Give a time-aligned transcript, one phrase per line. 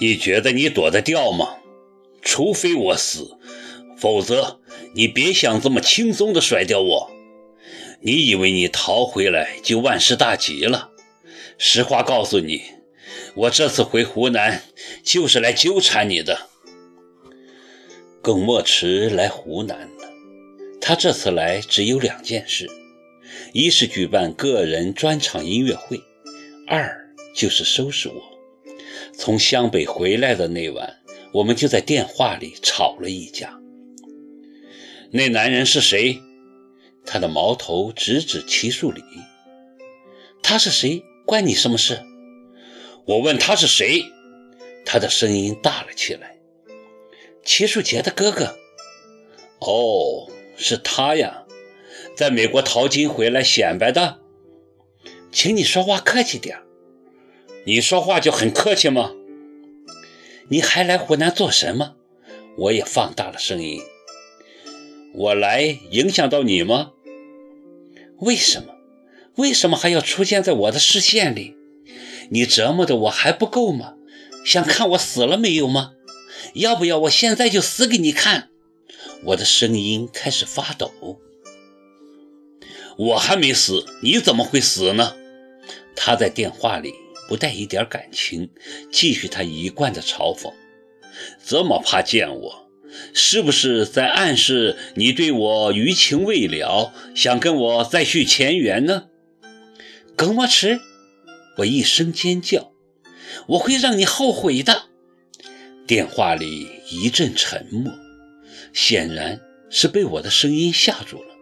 [0.00, 1.56] 你觉得你躲得掉吗？
[2.22, 3.36] 除非我死，
[3.98, 4.60] 否则
[4.94, 7.10] 你别想这么轻松的甩掉我。
[8.00, 10.90] 你以为你逃回来就万事大吉了？
[11.58, 12.62] 实话告诉你，
[13.34, 14.62] 我这次回湖南
[15.04, 16.48] 就是来纠缠你的。
[18.22, 20.08] 耿墨池来湖南了，
[20.80, 22.70] 他这次来只有两件事：
[23.52, 26.00] 一是举办个人专场音乐会，
[26.66, 28.39] 二就是收拾我。
[29.20, 30.96] 从湘北回来的那晚。
[31.34, 33.60] 我们就在电话里吵了一架。
[35.12, 36.18] 那男人是谁？
[37.04, 39.02] 他的矛头直指齐树礼。
[40.42, 41.04] 他是谁？
[41.26, 42.00] 关你什么事？
[43.04, 44.02] 我问他是谁？
[44.86, 46.38] 他的声音大了起来。
[47.44, 48.56] 齐树杰的哥哥。
[49.60, 51.44] 哦，是他呀，
[52.16, 54.18] 在美国淘金回来显摆的。
[55.30, 56.58] 请你说话客气点。
[57.64, 59.12] 你说话就很客气吗？
[60.48, 61.94] 你还来湖南做什么？
[62.56, 63.82] 我也放大了声音。
[65.12, 66.92] 我来影响到你吗？
[68.18, 68.74] 为什么？
[69.36, 71.54] 为什么还要出现在我的视线里？
[72.30, 73.94] 你折磨的我还不够吗？
[74.44, 75.92] 想看我死了没有吗？
[76.54, 78.48] 要不要我现在就死给你看？
[79.24, 80.90] 我的声音开始发抖。
[82.96, 85.14] 我还没死，你怎么会死呢？
[85.94, 86.94] 他在电话里。
[87.30, 88.50] 不带一点感情，
[88.90, 90.52] 继续他一贯的嘲讽。
[91.46, 92.68] 这么怕见我，
[93.14, 99.06] 是不是在暗示你对我余情未了，想跟我再续前缘呢？
[100.16, 100.80] 耿墨池，
[101.58, 102.72] 我一声尖叫，
[103.46, 104.86] 我会让你后悔的。
[105.86, 107.92] 电话里一阵沉默，
[108.72, 111.36] 显然是被我的声音吓住了。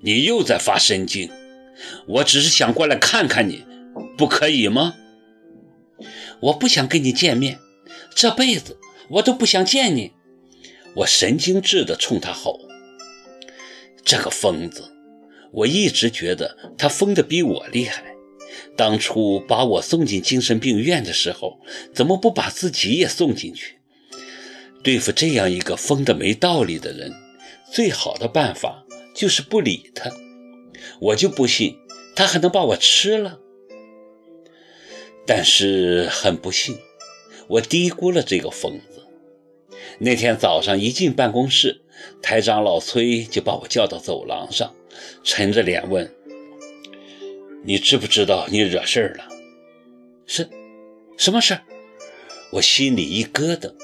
[0.00, 1.30] 你又在发神经，
[2.06, 3.66] 我只是想过来看看你。
[4.16, 4.94] 不可以吗？
[6.40, 7.58] 我不想跟你见面，
[8.14, 10.12] 这辈子我都不想见你。
[10.96, 12.60] 我神经质地冲他吼
[14.04, 14.84] ：“这个疯子！
[15.52, 18.14] 我一直觉得他疯得比我厉害。
[18.76, 21.60] 当初把我送进精神病院的时候，
[21.94, 23.78] 怎么不把自己也送进去？
[24.82, 27.14] 对付这样一个疯得没道理的人，
[27.70, 28.84] 最好的办法
[29.14, 30.10] 就是不理他。
[31.00, 31.76] 我就不信
[32.16, 33.38] 他还能把我吃了。”
[35.26, 36.76] 但是很不幸，
[37.48, 39.06] 我低估了这个疯子。
[39.98, 41.82] 那天早上一进办公室，
[42.20, 44.74] 台长老崔就把我叫到走廊上，
[45.22, 46.12] 沉着脸问
[47.64, 49.28] ：“你知不知道你惹事儿了
[50.26, 50.48] ？”“是，
[51.16, 51.62] 什么事儿？”
[52.54, 53.74] 我心里一咯噔，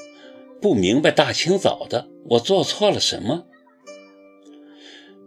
[0.61, 3.45] 不明白大清早的我做错了什么。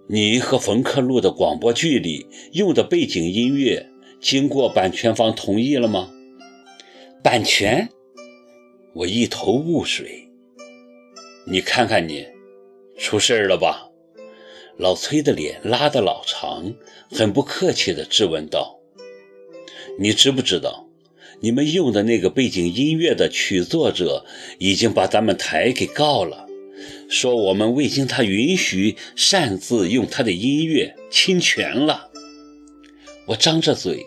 [0.08, 3.91] 你和冯克录的广播剧里用的背景音乐。
[4.22, 6.08] 经过版权方同意了吗？
[7.24, 7.88] 版权？
[8.94, 10.28] 我一头雾水。
[11.44, 12.24] 你看看你，
[12.96, 13.88] 出事了吧？
[14.78, 16.72] 老崔的脸拉得老长，
[17.10, 18.78] 很不客气地质问道
[19.98, 20.88] ：“你知不知道，
[21.40, 24.24] 你们用的那个背景音乐的曲作者
[24.60, 26.46] 已经把咱们台给告了，
[27.08, 32.12] 说我们未经他允许擅自用他的音乐侵权了。”
[33.26, 34.06] 我张着嘴。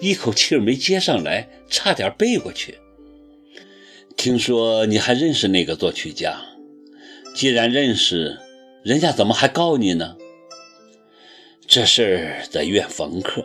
[0.00, 2.78] 一口气儿没接上来，差点背过去。
[4.16, 6.40] 听说你还认识那个作曲家？
[7.34, 8.38] 既然认识，
[8.82, 10.16] 人家怎么还告你呢？
[11.66, 13.44] 这事儿得怨冯克，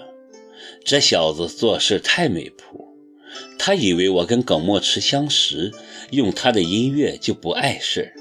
[0.83, 2.87] 这小子做事太没谱。
[3.57, 5.71] 他以为我跟耿墨池相识，
[6.11, 8.13] 用他的音乐就不碍事。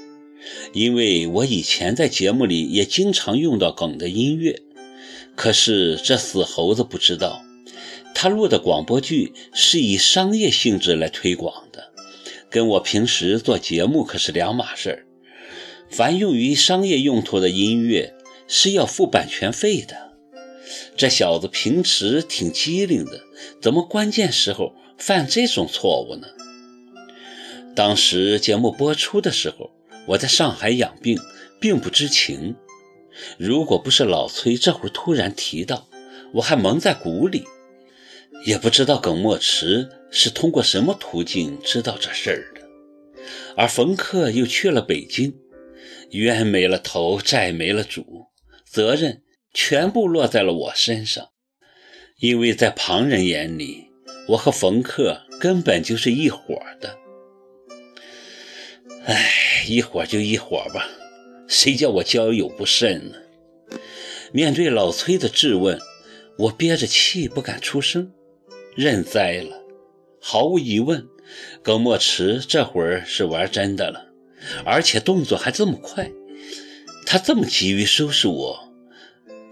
[0.73, 4.61] 因为我以前在节目里也经常用到耿的音乐。
[5.35, 7.43] 可是这死猴子不知道。
[8.21, 11.93] 他录的广播剧是以商业性质来推广的，
[12.49, 15.05] 跟我平时做节目可是两码事儿。
[15.89, 18.13] 凡用于商业用途的音乐
[18.45, 19.95] 是要付版权费的。
[20.97, 23.21] 这小子平时挺机灵的，
[23.61, 26.27] 怎么关键时候犯这种错误呢？
[27.73, 29.71] 当时节目播出的时候，
[30.07, 31.17] 我在上海养病，
[31.61, 32.57] 并不知情。
[33.37, 35.87] 如果不是老崔这会儿突然提到，
[36.33, 37.45] 我还蒙在鼓里。
[38.45, 42.67] 也不知道耿墨池是通过什么途径知道这事儿的，
[43.55, 45.35] 而冯克又去了北京，
[46.11, 48.27] 冤没了头，债没了主，
[48.65, 49.21] 责任
[49.53, 51.29] 全部落在了我身上。
[52.19, 53.87] 因为在旁人眼里，
[54.29, 56.97] 我和冯克根本就是一伙的。
[59.05, 60.89] 唉，一伙就一伙吧，
[61.47, 63.17] 谁叫我交友不慎呢？
[64.31, 65.79] 面对老崔的质问，
[66.37, 68.11] 我憋着气不敢出声。
[68.75, 69.61] 认栽了，
[70.21, 71.07] 毫无疑问，
[71.61, 74.05] 耿墨池这会儿是玩真的了，
[74.65, 76.09] 而且动作还这么快。
[77.05, 78.73] 他这么急于收拾我，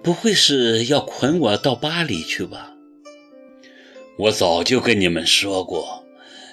[0.04, 2.74] 不会是要捆我到巴黎去吧？
[4.20, 6.06] 我早就跟你们说过，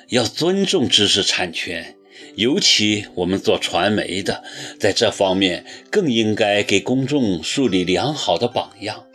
[0.08, 1.96] 要尊重知识产权，
[2.36, 4.42] 尤其我们做传媒的，
[4.80, 9.06] 在这方面更应该给公众树立良好的榜样。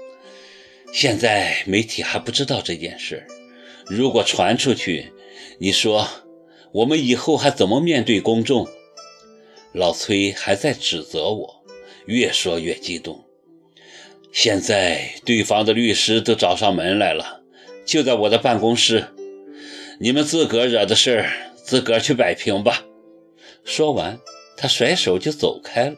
[0.92, 3.26] 现在媒体还不知道这件事，
[3.90, 5.12] 如果传出去，
[5.58, 6.08] 你说
[6.72, 8.68] 我们以后还怎么面对公众？
[9.74, 11.64] 老崔还在指责我，
[12.06, 13.26] 越说越激动。
[14.32, 17.42] 现在对方的律师都找上门来了。
[17.86, 19.08] 就在我的办公室，
[20.00, 22.86] 你们自个儿惹的事儿，自个儿去摆平吧。
[23.64, 24.20] 说完，
[24.56, 25.96] 他甩手就走开了。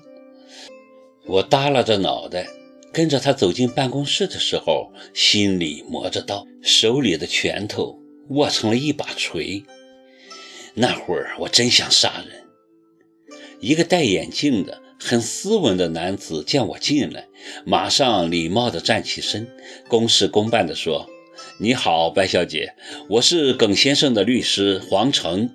[1.25, 2.47] 我耷拉着脑袋，
[2.93, 7.97] 跟着他走进办公室的时候，心里磨着刀，手里的拳头
[8.29, 9.63] 握成了一把锤。
[10.73, 12.43] 那会儿我真想杀人。
[13.59, 17.27] 一个戴眼镜的、很斯文的男子见我进来，
[17.65, 19.47] 马上礼貌地站起身，
[19.87, 21.09] 公事公办地说。
[21.57, 22.73] 你好，白小姐，
[23.07, 25.49] 我是耿先生的律师黄成。